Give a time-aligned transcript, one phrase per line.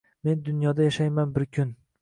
[0.29, 1.75] Men dunyoda yashayman bir kun.